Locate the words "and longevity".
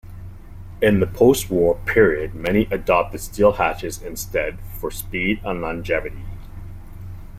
5.45-6.25